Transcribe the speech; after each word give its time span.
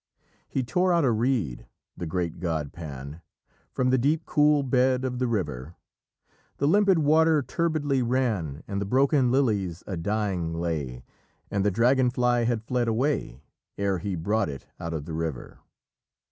He 0.49 0.63
tore 0.63 0.91
out 0.91 1.05
a 1.05 1.11
reed, 1.11 1.67
the 1.95 2.07
great 2.07 2.39
god 2.39 2.73
Pan, 2.73 3.21
From 3.71 3.91
the 3.91 3.99
deep 3.99 4.25
cool 4.25 4.63
bed 4.63 5.05
of 5.05 5.19
the 5.19 5.27
river: 5.27 5.75
The 6.57 6.67
limpid 6.67 6.97
water 6.97 7.43
turbidly 7.43 8.01
ran, 8.01 8.63
And 8.67 8.81
the 8.81 8.85
broken 8.87 9.29
lilies 9.31 9.83
a 9.85 9.97
dying 9.97 10.55
lay, 10.55 11.03
And 11.51 11.63
the 11.63 11.69
dragon 11.69 12.09
fly 12.09 12.45
had 12.45 12.63
fled 12.63 12.87
away, 12.87 13.43
Ere 13.77 13.99
he 13.99 14.15
brought 14.15 14.49
it 14.49 14.65
out 14.79 14.95
of 14.95 15.05
the 15.05 15.13
river. 15.13 15.59